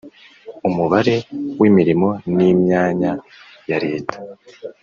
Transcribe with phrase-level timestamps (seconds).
[0.67, 1.15] umubare
[1.59, 3.11] w’imirimo ni myanya
[3.69, 4.17] yareta